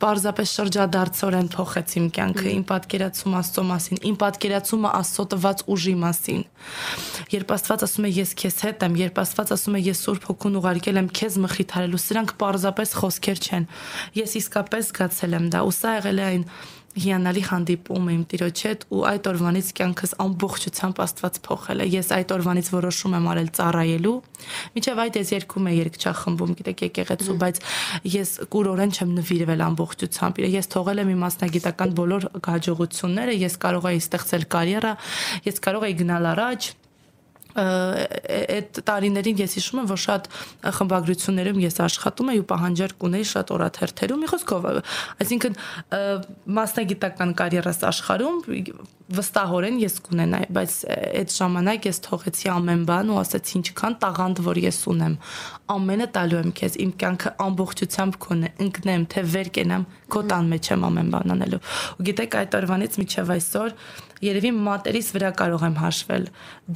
[0.04, 6.44] պարզապես շրջադարձորեն փոխեց իմ կյանքը, իմ պատկերացումը Աստծո մասին, իմ պատկերացումը Աստծո տված ուժի մասին։
[7.34, 10.60] Երբ Աստված ասում է ես քեզ հետ եմ, երբ Աստված ասում է ես Սուրբ Հոգուն
[10.60, 13.68] ուղարկել եմ քեզ մխիթարելու, սրանք պարզապես խոսքեր չեն։
[14.20, 16.48] Ես իսկապես զգացել եմ դա, ու սա եղել է այն
[16.94, 22.34] հիանալի հանդիպում իմ տիրոջ հետ ու այդ օրվանից կյանքս ամբողջությամբ Աստված փոխել է։ Ես այդ
[22.36, 24.14] օրվանից որոշում եմ արել ծառայելու։
[24.78, 27.62] Միջև այդ ես երկում եմ երկչախմբում, գիտեք, եկեղեցու, բայց
[28.14, 34.04] ես կուրորեն չեմ նվիրվել ամբողջությամբ։ Ես թողել եմ իմ մասնագիտական բոլոր հաջողությունները, ես կարող եի
[34.04, 34.94] ստեղծել կարիերա,
[35.50, 36.72] ես կարող եի գնալ առաջ,
[38.54, 40.30] այդ տարիներին ես հիշում եմ, որ շատ
[40.80, 44.68] խմբագրություններում ես աշխատում էի ու պահանջարկ ունեի շատ օրաթերթերում, մի խոսքով,
[45.24, 45.58] այսինքն
[46.60, 48.38] մասնագիտական կարիերաս աշխարհում
[49.14, 54.60] վստահորեն ես կունենայի, բայց այդ ժամանակ ես թողեցի ամեն բան ու ասացի ինչքան տաղանդ որ
[54.64, 55.18] ես ունեմ,
[55.74, 60.72] ամենը տալու եմ քեզ, իմ կյանքը ամբողջությամբ քոնը, ընկնեմ, թե վեր կենամ, քո տան մեջ
[60.74, 61.62] եմ ամեն բան անելու։
[62.00, 63.78] Ու գիտեք այդ օրվանից միջև այսօր
[64.24, 66.28] երևի մատերիս վրա կարող եմ հաշվել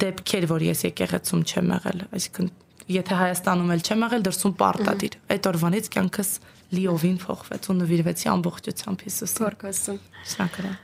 [0.04, 2.50] դեպքեր, որ ես եկեղեցում չեմ եղել, այսինքն
[2.88, 6.30] եթե Հայաստանում էլ չեմ եղել, դրսում պարտադիր։ Այդ օրվանից կյանքս
[6.68, 10.76] լիովին փոխվեց ու նվիրվեցի ամբողջությամբ Հիսուսին։ Փառքաստուն։ Շնորհակալ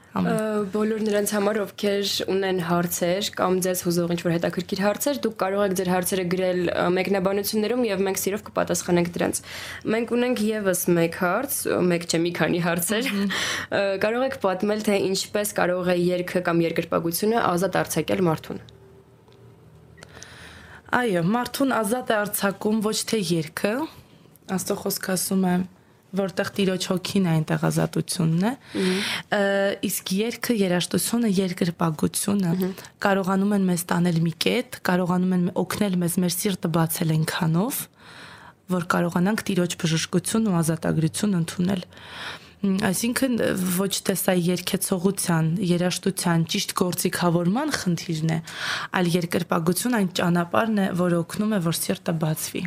[0.75, 5.75] Բոլոր նրանց համար, ովքեր ունեն հարցեր կամ ձեզ հուզող ինչ-որ հետաքրքիր հարցեր, դուք կարող եք
[5.81, 6.61] ձեր հարցերը գրել
[6.94, 9.40] մեկնաբանություններում եւ մենք սիրով կպատասխանենք դրանց։
[9.94, 11.59] Մենք ունենք եւս մեկ հարց,
[11.90, 13.11] մեկ չէ, մի քանի հարցեր։
[14.07, 18.64] Կարող եք պատմել, թե ինչպես կարող է երկը կամ երկրպագությունը ազատ արձակել մարդուն։
[20.95, 23.71] Այո, մարդուն ազատ է արձակում ոչ թե երկը,
[24.55, 25.55] Աստծո խոսքը ասում է
[26.15, 28.53] որտեղ տիրոջ հոգին է այնտեղ ազատությունն է
[29.89, 32.71] իսկ երկը երաշտությունը երկրպագությունը
[33.07, 37.81] կարողանում են մեզ տանել մի կետ կարողանում են օգնել մեզ մեր սիրտը բացել այնքանով
[38.75, 41.83] որ կարողանանք տիրոջ բժշկություն ու ազատագրություն ընդունել
[42.64, 43.35] այսինքն
[43.77, 48.38] ոչ թե սա երկեցողության, երաշտության, ճիշտ գործիքավորման խնդիրն է,
[49.00, 52.64] այլ երկրպագություն այն ճանապարհն է, որը օգնում է, որ սիրտը բացվի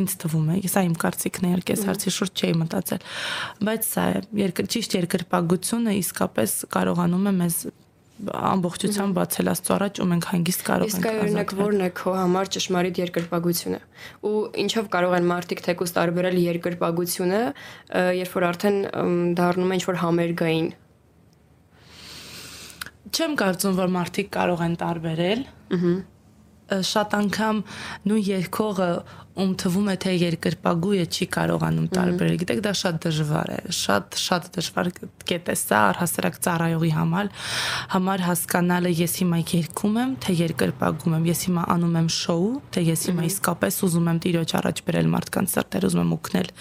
[0.00, 3.02] ինձ թվում է, սա իմ կարծիքն է, երկես հարցի շուրջ չէի մտածել,
[3.68, 7.58] բայց սա է, երկր ճիշտ երկրպագությունը իսկապես կարողանում է մեզ
[8.20, 12.12] ամբողջությամբ բացել Աստծո առաջ ու մենք հանգիստ կարող ենք ազատվել։ Իսկ օրինակ ո՞րն է քո
[12.20, 13.80] համար ճշմարիտ երկրպագությունը։
[14.30, 17.40] Ու ինչով կարող են մարդիկ թեկուս տարբերել երկրպագությունը,
[18.20, 18.78] երբ որ արդեն
[19.40, 20.70] դառնում է ինչ-որ համերգային։
[23.10, 25.46] Չեմ կարծում, որ մարդիկ կարող են տարբերել։
[25.80, 25.94] Ահա
[26.70, 27.64] շատ անգամ
[28.10, 28.90] նույն երկողը
[29.40, 34.18] ում թվում է թե երկրպագու է չի կարողանում տարբերել։ Գիտեք, դա շատ դժվար է, շատ
[34.20, 34.90] շատ դժվար
[35.30, 37.30] կետ է սա առհասարակ ծառայողի համար,
[37.94, 42.84] համար հասկանալը ես հիմա երկում եմ, թե երկրպագում եմ, ես հիմա անում եմ շոու, թե
[42.90, 46.52] ես հիմա իսկապես ուզում եմ տիրոջ առաջ բերել մարդկանց սրտեր, ուզում եմ օգնել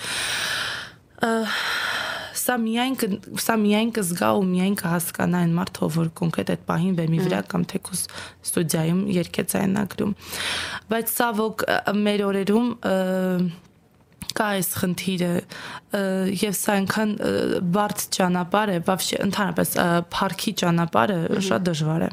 [2.49, 2.95] սա միայն
[3.37, 7.65] սա միայն կզգա ու միայն կհասկանա այն մարդը, որ կոնկրետ այդ պահին բեմի վրա կամ
[7.73, 8.01] թեկուս
[8.49, 10.15] ստուդիայում երկեց այնագրում։
[10.89, 11.65] Բայց սա ոք
[11.99, 12.71] մեր օրերում
[14.39, 15.29] կա այս խնդիրը
[16.39, 17.13] եւ սա այնքան
[17.75, 19.71] բարձ ճանապարհ է, բավական ընդհանրապես
[20.13, 22.09] парքի ճանապարհը շատ դժվար է։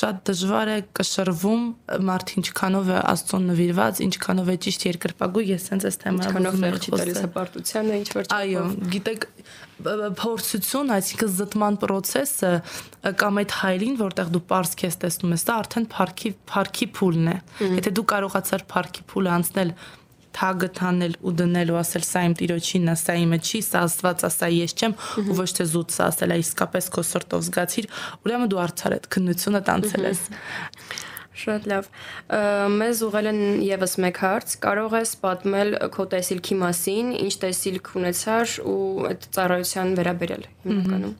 [0.00, 1.64] Շատ դժվար է կշռվում
[2.10, 6.94] մարդ ինչքանով է աստծոն նվիրված, ինչքանով է ճիշտ երկրպագու, ես հենց այս թեմայով ինչքանով վերջի
[7.00, 9.26] տալիս հպարտությանը, ինչ վերջի։ Այո, գիտեք,
[9.80, 12.50] փորձություն, այսինքն զտման process-ը
[13.20, 17.36] կամ այդ հայրին, որտեղ դու པարս քես տեսնում ես, դա արդեն парքի парքի փուլն է։
[17.80, 19.72] Եթե դու կարողացար парքի փուլը անցնել
[20.36, 24.24] թագը թանել ու դնել ու ասել սա իմ տիրոջինն է, սա իմը չի, սա Աստված
[24.24, 27.88] է, սա ես չեմ ու ոչ թե զուտ սա ասել, այ իսկապես քո սրտով զգացիր,
[28.24, 30.22] ուրեմն դու արդար այդ քննությունը տանցել ես։
[31.40, 31.86] Շատ լավ։
[32.74, 38.56] Մեզ ուղղել են եւս մեկ հարց։ Կարող ես պատմել քո տեսիլքի մասին, ինչ տեսիլք ունեցար
[38.66, 41.14] ու այդ ծառայության վերաբերել հիմնականում։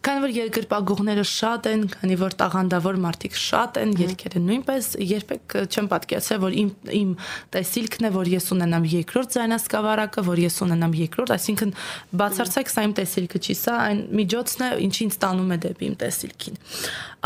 [0.00, 5.90] Քանի որ երկրպագողները շատ են, քանի որ տաղանդավոր մարդիկ շատ են, երկերը նույնպես երբեք չեմ
[5.92, 7.10] պատկերացրել, որ իմ իմ
[7.52, 11.74] տեսիլքն է, որ ես ունենամ երկրորդ ձայնասկավառակը, որ ես ունենամ երկրորդ, այսինքն
[12.22, 15.96] բացարձակ սա իմ տեսիլքը չի, սա այն միջոցն է, ինչ ինձ տանում է դեպի իմ
[16.00, 16.60] տեսիլքին։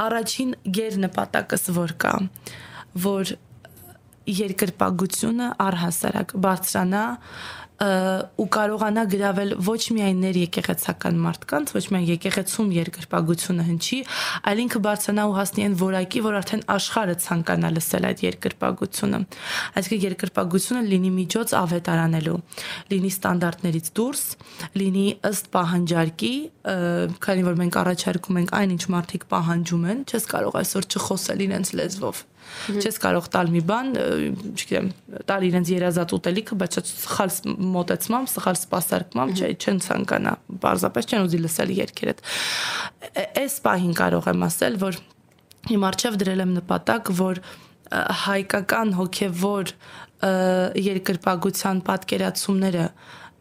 [0.05, 2.15] Առաջին ģեր նպատակս որ կա,
[3.05, 3.37] որ
[4.25, 7.05] երկրպագությունը առհասարակ բարձրանա
[7.75, 13.99] ու կարողանա գravel ոչ միայն ներ եկեղեցական մարդկանց, ոչ միայն եկեղեցում երկրպագությունը հնչի,
[14.47, 19.21] այլ ինքը բարձրանա ու հասնի այն որակի, որ արդեն աշխարհը ցանկանա լսել այդ երկրպագությունը։
[19.75, 22.39] Այսինքն երկրպագությունը լինի միջոց ավետարանելու,
[22.95, 24.23] լինի ստանդարտներից դուրս,
[24.79, 26.35] լինի ըստ պահանջարկի,
[27.27, 31.75] քանի որ մենք առաջարկում ենք այն ինչ մարդիկ պահանջում են, չես կարող այսօր չխոսել իրենց
[31.81, 32.23] լեզվով
[32.75, 33.91] Չես կարող տալ մի բան,
[34.55, 34.89] չգիտեմ,
[35.29, 37.33] տալ իրենց երազած ուտելիքը, բայց սխալ
[37.75, 40.33] մոտեցմամբ, սխալ սպասարկմամբ չեն ցանկանա,
[40.65, 42.25] պարզապես չեն ուզի լսել երկերդ։
[43.45, 45.01] Այս պահին կարող եմ ասել, որ
[45.75, 47.43] իմ արչև դրել եմ նպատակ, որ
[48.25, 49.75] հայկական հոգևոր
[50.85, 52.87] երկրպագության պատկերացումները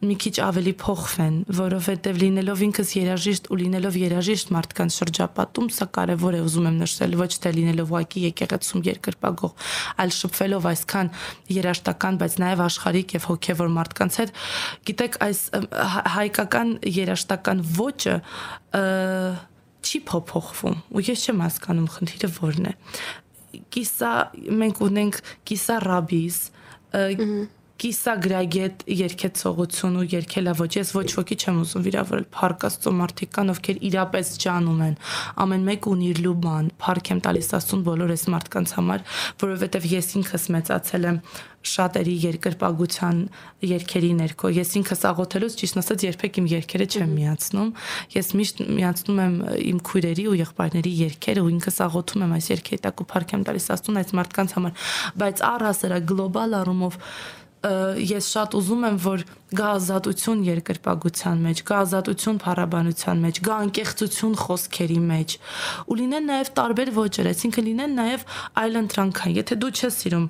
[0.04, 6.36] մի քիչ ավելի փոխվեն, որովհետև լինելով ինքս երաժիշտ ու լինելով երաժիշտ մարդկանց շրջապատում, սա կարևոր
[6.38, 9.54] է ուզում եմ նշել, ոչ թե լինելով ուղակի եկեղեցում երկրպագող,
[10.04, 11.10] այլ շփվելով այսքան
[11.54, 14.36] երաշտական, բայց նաև աշխարհիկ եւ հոգեվոր մարդկանց հետ,
[14.90, 15.40] գիտեք, այս
[16.18, 18.16] հայկական երաշտական ոճը
[19.84, 22.72] չի փոփոխվում ու ես չեմ հասկանում խնդիրը որն է
[23.74, 24.12] կիսա
[24.60, 26.38] մենք ունենք կիսա ռաբիս
[27.84, 34.30] կիսագրագետ երկեցողություն ու երկելավոճ ես ոչ ոքի չեմ ուզում վիրավորել փարկաստո մարդիկ կան ովքեր իրապես
[34.44, 34.94] ջանում են
[35.44, 39.04] ամեն մեկ ունի իր լուբան փարք եմ տալիս ասում բոլոր այս մարդկանց համար
[39.44, 41.18] որովհետև ես ինքս մեծացել եմ
[41.64, 43.20] շատերի երկրպագության
[43.64, 47.70] երկերի ներքո ես ինքս աղոթելուց ճիշտ ասած երբեք իմ երկերը չեմ միացնում
[48.14, 49.38] ես միշտ միացնում եմ
[49.72, 53.46] իմ քույրերի ու եղբայրների երկերը ու ինքս աղոթում եմ այս երկերի տակ ու փարք եմ
[53.48, 54.84] տալիս ասում այս մարդկանց համար
[55.24, 57.00] բայց առհասարակ գլոբալ առումով
[57.64, 59.22] ես շատ ուզում եմ, որ
[59.56, 65.36] գա ազատություն երկրպագության մեջ, գա ազատություն փառաբանության մեջ, գա անկեղծություն խոսքերի մեջ
[65.88, 68.26] ու լինեն նաև տարբեր ոճեր, այսինքն լինեն նաև
[68.64, 70.26] այլընտրանքային։ Եթե դու չես սիրում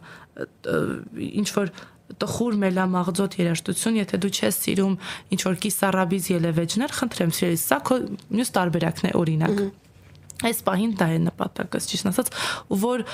[1.34, 1.72] ինչ որ
[2.20, 4.98] տխուր մելամաղձոտ երաժշտություն, եթե դու չես սիրում
[5.34, 7.98] ինչ որ կիսարաբիզ ելևեջներ, խնդրեմ սիրելիս, սա քո
[8.34, 9.83] մյուս տարբերակն է օրինակ։ mm -hmm
[10.42, 12.30] այս պահին դա է նպատակս ճիշտ ասած
[12.84, 13.04] որ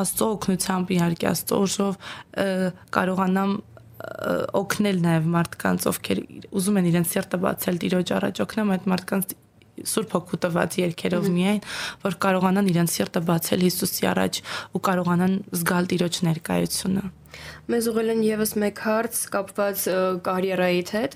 [0.00, 1.98] աստծո օգնությամբ իհարկե աստծո օրով
[2.96, 3.56] կարողանամ
[4.60, 6.20] օգնել նաև մարդկանց ովքեր
[6.58, 9.34] ուզում են իրենց սիրտը բացել տիրոջ առաջ օգնեմ այդ մարդկանց
[9.74, 11.60] Սուրբ Հոգու տված երկերով միայն,
[12.04, 14.38] որ կարողանան իրենց սիրտը բացել Հիսուսի առաջ
[14.78, 17.02] ու կարողանան զգալ Տիրոջ ներկայությունը։
[17.64, 19.84] Մեզ ուղղել են եւս մեկ հարց կապված
[20.26, 21.14] կարիերայիդ հետ։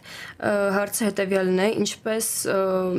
[0.79, 1.69] Հարցը հետեւյալն է.
[1.83, 2.27] ինչպես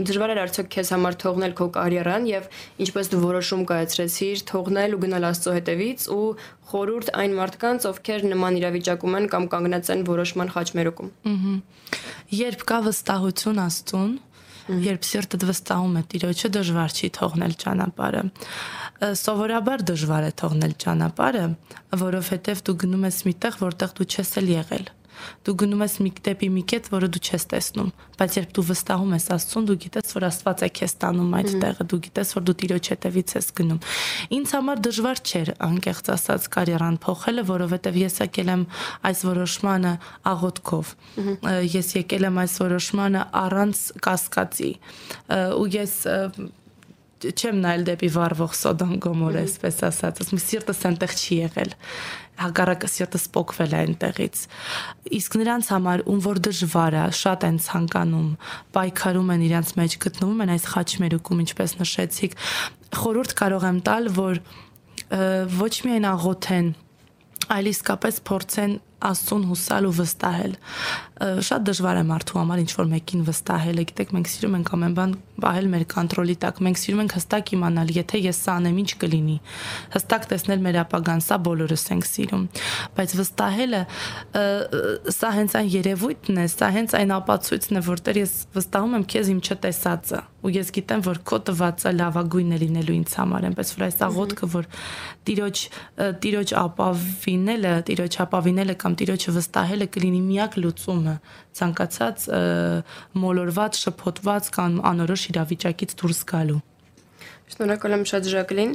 [0.09, 2.45] դժվար էր արդյոք քեզ համար թողնել քո կարիերան եւ
[2.85, 6.27] ինչպես դու որոշում կայացրեցիր թողնել ու գնալ Աստծո հետևից ու
[6.69, 11.53] խորուրդ այն մարդկանց, ովքեր նման իրավիճակում են կամ կանգնած են որոշման խաչմերուկում։ Ահա։
[12.29, 14.11] Երբ կա վստահություն Աստծուն,
[14.69, 18.23] երբ սիրտդ վստահում է Տիրոջը, դժվար չի թողնել ճանապարհը
[18.99, 21.43] սովորաբար դժվար է թողնել ճանապարհը,
[22.03, 24.89] որովհետև դու գնում ես միտեղ, որտեղ դու չես էլ եղել
[25.45, 29.13] Դու գնում ես մի դեպի մի կետ, որը դու չես տեսնում, բայց երբ դու վստահում
[29.15, 32.55] ես Աստծուն, դու գիտես, որ Աստված է քեզ տանում այդ տեղը, դու գիտես, որ դու
[32.59, 33.79] Տիրոջ հետևից ես գնում։
[34.39, 38.63] Ինձ համար դժվար չէր անկեղծ ասած կարիերան փոխելը, որովհետև ես եկել եմ
[39.09, 39.93] այս որոշմանը
[40.29, 40.93] աղոթքով։
[41.79, 44.71] Ես եկել եմ այս որոշմանը առանց կասկածի։
[45.59, 45.95] Ու ես
[47.19, 51.73] չեմ նայել դեպի վառվող Սոդոմ Գոմոր, այսպես ասած, ասում սիրտս այնտեղ չի եղել
[52.39, 54.41] հակառակը սիրտը սփոկվել է այնտեղից
[55.19, 58.29] իսկ նրանց համար ում որ դժվար է շատ են ցանկանում
[58.79, 62.37] պայքարում են իրենց մեջ գտնվում են այս խաչմերուկում ինչպես նշեցիք
[62.99, 64.43] խորհուրդ կարող եմ տալ որ
[65.59, 66.69] ոչ միայն աղոթեն
[67.49, 70.55] այլ իսկապես փորձեն Աստծուն հուսալ ու վստահել
[71.19, 75.15] շատ դժվար է մարդու համար ինչ որ մեկին վստահելը գիտեք մենք սիրում ենք ամեն բան
[75.43, 79.35] պահել մեր կոնտրոլի տակ մենք սիրում ենք հստակ իմանալ եթե ես սա անեմ ինչ կլինի
[79.95, 82.47] հստակ տեսնել մեր ապագան սա բոլորս ենք սիրում
[82.95, 83.81] բայց վստահելը
[85.19, 89.31] սա հենց այն երևույթն է սա հենց այն ապացույցն է որտեղ ես վստահում եմ քեզ
[89.35, 93.85] իմ չտեսածը ու ես գիտեմ որ քո տվածը լավագույնն է լինելու ինձ համար այնպես որ
[93.89, 94.69] այս աղոթքը որ
[95.27, 95.63] տիրոջ
[96.23, 101.08] տիրոջ ապավինելը տիրոջ ապավինելը կամ տիրոջը վստահելը կլինի միակ լուծումը
[101.59, 102.25] ցանկացած
[103.25, 106.61] մոլորված շփոթված կամ անորոշ իրավիճակից դուրս գալու
[107.49, 108.73] Շնորհակալ եմ շատ Ժակլին։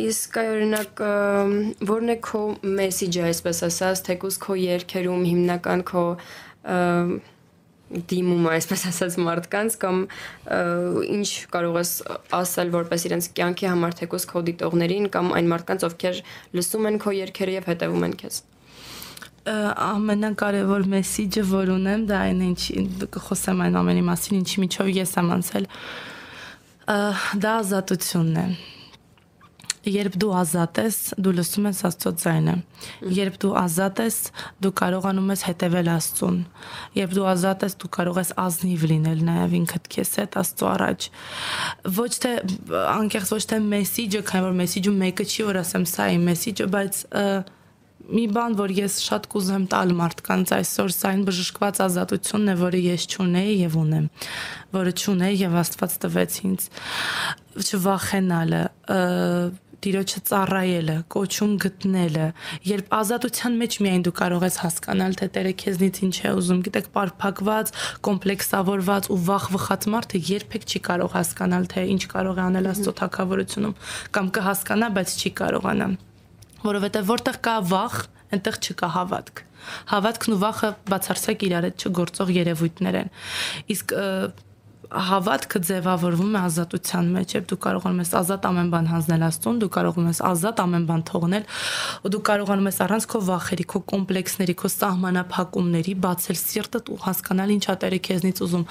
[0.00, 1.00] Իսկ այ օրինակ
[1.86, 2.40] ո՞րն է քո
[2.80, 6.04] մեսեջը, այսպես ասած, թեկուզ քո երկերում հիմնական քո
[8.10, 10.04] դիմումը, այսպես ասած, մարդկանց կամ
[11.16, 11.94] ինչ կարող ես
[12.38, 16.22] ասել որպես իրենց կյանքի համար թեկուզ քո դիտողներին կամ այն մարդկանց, ովքեր
[16.60, 18.42] լսում են քո երգերը եւ հետեւում են քեզ
[19.48, 22.60] ամենակարևոր մեսեջը, որ ունեմ, դա այն ինչ
[23.14, 25.70] կխոսեմ այն ամենի մասին, ինչի միջով ես եմ անցել,
[27.40, 28.46] դա ազատությունն է
[29.86, 32.54] երբ դու ազատ ես, դու լսում ես Աստծո ձայնը։
[33.16, 34.16] Երբ դու ազատ ես,
[34.60, 36.36] դու կարողանում ես հետևել Աստծուն։
[36.98, 41.08] Երբ դու ազատ ես, դու կարող ես ազնիվ լինել նաև ինքդ քեզ հետ Աստծո առաջ։
[42.00, 42.34] Ոչ թե
[42.90, 47.02] անկեղծ ոչ թե մեսեջը, քանի որ մեսեջը մեկը չի, որ ասեմ սա է մեսեջը, բայց
[48.10, 52.82] մի բան, որ ես շատ կուզեմ տալ մարդկանց այսօր, սա այն բժշկված ազատությունն է, որը
[52.86, 54.06] ես ճունեի եւ ունեմ,
[54.74, 56.68] որը ճունեի եւ Աստված տվեց ինձ
[57.70, 58.62] չվախենալը,
[59.80, 62.26] տիրոջը ծառայելը, կոչում գտնելը,
[62.68, 66.90] երբ ազատության մեջ միայն դու կարող ես հասկանալ, թե Տերը քեզնից ինչ է ուզում, գիտեք,
[66.98, 67.72] պարփակված,
[68.10, 72.96] կոմպլեքսավորված ու վախ վխած մարդը երբեք չի կարող հասկանալ, թե ինչ կարող է անել Աստծո
[73.00, 73.74] թակավորությունում,
[74.20, 75.90] կամ կհասկանա, բայց չի կարողանա
[76.64, 77.96] որովհետև որտեղ կա վախ,
[78.30, 79.42] այնտեղ չկա հավատք։
[79.90, 83.10] Հավատքն ու վախը բացարձակ իրար հետ չգործող երևույթներ են։
[83.74, 83.94] Իսկ
[84.90, 89.68] հավատքը ձևավորվում է ազատության մեջ, երբ դու կարողանում ես ազատ ամեն բան հանձնել Աստծուն, դու
[89.76, 91.44] կարողանում ես ազատ ամեն բան թողնել,
[92.00, 97.54] ու դու կարողանում ես առանց քո վախերի, քո կոմպլեքսների, քո սահմանափակումների բացել սիրտդ ու հասկանալ
[97.54, 98.66] ինչա Տերը քեզնից ուզում։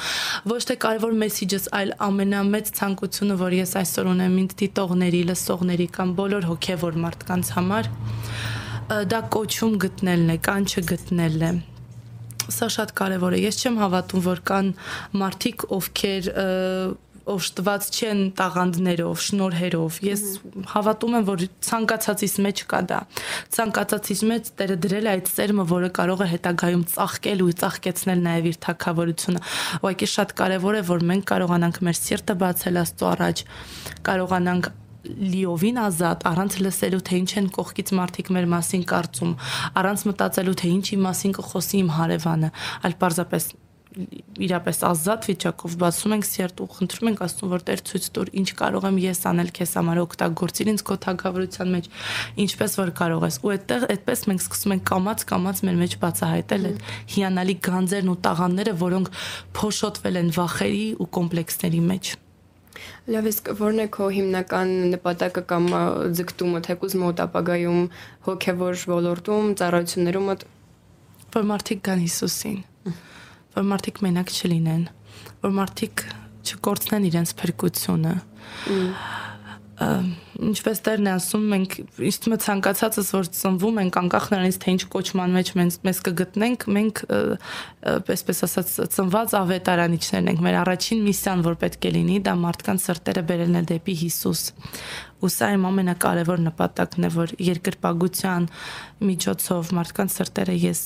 [0.52, 6.16] Ոչ թե կարևոր մեսեջս, այլ ամենամեծ ցանկությունը, որ ես այսօր ունեմ ինձ դիտողների, լսողների կամ
[6.20, 7.92] բոլոր հոգևոր մարդկանց համար,
[9.10, 11.54] դա կոչում գտնելն է, կանչը գտնելն է
[12.54, 14.74] սա շատ կարևոր է։ Ես չեմ հավատում, որ կան
[15.22, 16.34] մարդիկ, ովքեր
[17.30, 20.24] օշտված չեն տաղանդներով, շնորհերով։ Ես
[20.72, 23.00] հավատում եմ, որ ցանկացածից մեջ կա դա։
[23.58, 28.50] Ցանկացածից մեջ Տերը դրել է այդ ծերմը, որը կարող է հետագայում ծաղկել ու ծաղկեցնել նաև
[28.50, 29.44] իր թակավորությունը։
[29.80, 33.44] Ուղղակի շատ կարևոր է, որ մենք կարողանանք մեր սիրտը բացել Աստծո առաջ,
[34.10, 34.72] կարողանանք
[35.06, 39.34] լիովին ազատ առանց լսելու թե ինչ են կողքից մարդիկ մեր մասին կարծում,
[39.80, 43.52] առանց մտածելու թե ինչի մասին կխոսի իմ հարևանը, այլ պարզապես
[43.90, 48.50] իրապես ազատ վիճակով բացում ենք սերտ ու խնդրում ենք Աստծուն որ Տեր ցույց տուր ինչ
[48.60, 51.90] կարող եմ ես անել քեզ համար օգտագործիր ինձ քո թագավորության մեջ
[52.46, 56.70] ինչպես որ կարող ես ու այդտեղ այդպես մենք սկսում ենք կամած կամած մեր մեջ բացահայտել
[56.70, 59.14] այդ հիանալի գանձերն ու տաղանները որոնք
[59.58, 62.16] փոշոտվել են վախերի ու կոմպլեքսների մեջ
[63.10, 65.64] Լավ, իսկ ո՞րն է քո հիմնական նպատակը կամ
[66.14, 67.80] ձգտումը թեկուզ մոտ ապագայում
[68.28, 70.28] հոգևոր ոլորտում, ծառայություններում
[71.34, 72.60] որ մարդիկ գան Հիսուսին,
[73.58, 74.84] որ մարդիկ մենակ չլինեն,
[75.42, 76.06] որ մարդիկ
[76.50, 78.14] չկորցնեն իրենց փրկությունը
[80.40, 81.74] ինչպես Տերն է ասում, մենք
[82.10, 86.66] իսկ մը ցանկացածս որ ծնվում ենք անկախ նրանից թե ինչ կոչման մեջ մենք մեզ կգտնենք,
[86.78, 87.02] մենք
[88.16, 93.24] այսպես ասած ծնված ավետարանիչներն ենք։ Մեր առաջին միսիան որ պետք է լինի, դա մարդկանց սրտերը
[93.30, 94.44] բերելն է դեպի Հիսուս։
[95.20, 98.52] Ու սա իմ ամենակարևոր նպատակն է, որ երկրպագության
[99.10, 100.84] միջոցով մարդկանց սրտերը ես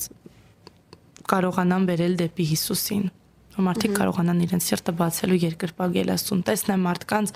[1.29, 3.11] կարողանամ բերել դեպի Հիսուսին
[3.53, 7.33] որ մարդիկ կարողանան իրենց սիրտը բացել ու երկրպագել ասում տեսնեմ մարդկանց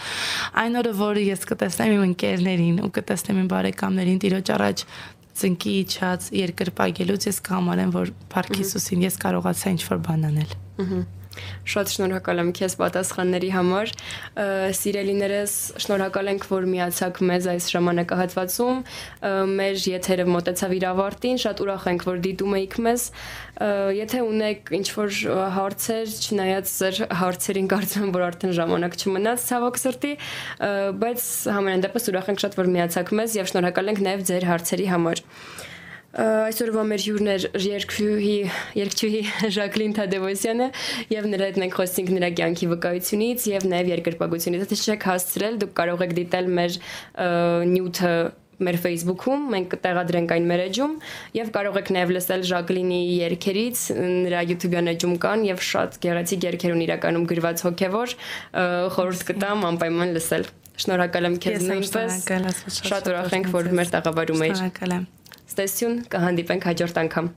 [0.64, 4.86] այն օրը որը ես կտեսնեմ իմ ընկերներին ու կտեսնեմ իմ բարեկամներին տիրոջ առաջ
[5.38, 11.04] ծնկի իջած երկրպագելուց ես կհամարեմ, որ Փարք Հիսուսին ես կարողացա ինչ-որ բան անել։ Ահա
[11.68, 13.92] Շատ շնորհակալ եմ քեզ պատասխանների համար։
[14.78, 18.82] Սիրելիներս, շնորհակալ ենք, որ միացաք մեզ այս ժամանակահատվածում։
[19.58, 23.08] Մեր եթերը մոտեցավ իր ավարտին, շատ ուրախ ենք, որ դիտում եք մեզ։
[23.98, 25.14] Եթե ունեք ինչ-որ
[25.58, 30.14] հարցեր, չնայած ձեր հարցերին կարծում եմ, որ արդեն ժամանակ չմնաց ցավոք սրտի,
[31.02, 31.26] բայց
[31.58, 35.26] համենայն դեպս ուրախ ենք շատ, որ միացաք մեզ եւ շնորհակալ ենք նաեւ ձեր հարցերի համար
[36.18, 38.38] այսօրվա մեր հյուրն էր երկչուհի
[38.80, 39.22] երկչուհի
[39.58, 40.68] Ժակլին Թադևոսյանը
[41.14, 45.74] եւ նրա հետ մենք խոսեցինք նրա կյանքի վկայությունից եւ նաեւ երկրպագությունից եթե չեք հասցրել դուք
[45.78, 46.78] կարող եք դիտել մեր
[47.76, 48.14] նյութը
[48.58, 50.94] մեր Facebook-ում, մենք կտեղադրենք այն մեր էջում
[51.38, 53.84] եւ կարող եք նաեւ լսել Ժակլինի երգերից,
[54.26, 58.16] նրա YouTube-յան էջում կան եւ շատ գեղեցիկ երգեր ունի իրականում գրված հոգեվոր,
[58.98, 62.18] խորհուրդ կտամ անպայման լսել։ Շնորհակալ եմ քեզ նույնպես։
[62.82, 65.08] Շատ ուրախ ենք, որ մեր տաղավարում էիր։ Շնորհակալ եմ
[65.48, 67.30] ստեսյուն կհանդիպենք հաջորդ անգամ